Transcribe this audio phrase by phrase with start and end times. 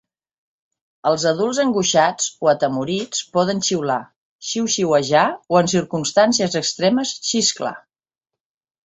[1.09, 3.97] Els adults angoixats o atemorits poden xiular,
[4.53, 5.27] xiuxiuejar,
[5.57, 7.75] o en circumstàncies extremes, xisclar.